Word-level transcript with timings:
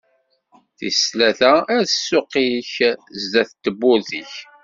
Tis 0.77 0.97
tlata: 1.11 1.51
Err 1.73 1.85
ssuq-ik 1.93 2.75
sdat 3.21 3.51
n 3.55 3.59
tewwurt-ik. 3.63 4.33